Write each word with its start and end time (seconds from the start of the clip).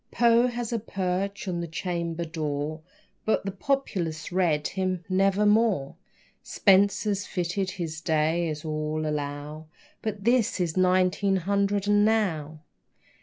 Poe 0.09 0.47
has 0.47 0.73
a 0.73 0.79
perch 0.79 1.47
on 1.47 1.61
the 1.61 1.67
chamber 1.67 2.25
door, 2.25 2.81
But 3.23 3.45
the 3.45 3.51
populace 3.51 4.31
read 4.31 4.67
him 4.69 5.03
"Nevermore." 5.07 5.95
Spenser 6.41 7.13
fitted 7.13 7.69
his 7.73 8.01
day, 8.01 8.49
as 8.49 8.65
all 8.65 9.05
allow, 9.05 9.67
But 10.01 10.23
this 10.23 10.59
is 10.59 10.75
nineteen 10.75 11.35
hundred 11.35 11.87
and 11.87 12.03
now. 12.03 12.61